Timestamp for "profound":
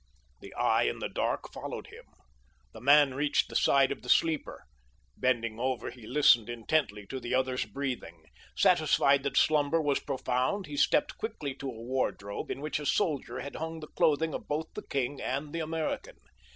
9.99-10.65